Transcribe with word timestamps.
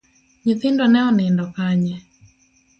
Nyithindo 0.43 0.83
ne 0.89 0.99
onindo 1.09 1.43
kanye? 1.55 1.95